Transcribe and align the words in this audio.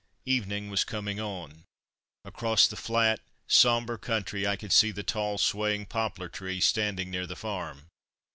Evening 0.25 0.71
was 0.71 0.83
coming 0.83 1.19
on. 1.19 1.63
Across 2.25 2.69
the 2.69 2.75
flat, 2.75 3.19
sombre 3.45 3.99
country 3.99 4.47
I 4.47 4.55
could 4.55 4.73
see 4.73 4.89
the 4.89 5.03
tall, 5.03 5.37
swaying 5.37 5.85
poplar 5.85 6.27
trees 6.27 6.65
standing 6.65 7.11
near 7.11 7.27
the 7.27 7.35
farm. 7.35 7.85